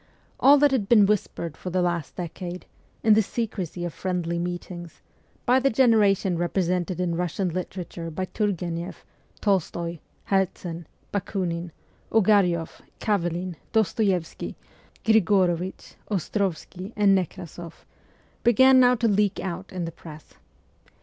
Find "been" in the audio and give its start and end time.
0.89-1.05